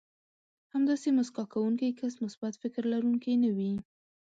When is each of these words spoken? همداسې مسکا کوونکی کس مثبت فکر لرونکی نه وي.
همداسې 0.73 1.07
مسکا 1.17 1.43
کوونکی 1.53 1.97
کس 1.99 2.13
مثبت 2.23 2.53
فکر 2.63 2.81
لرونکی 2.91 3.33
نه 3.43 3.49
وي. 3.55 3.73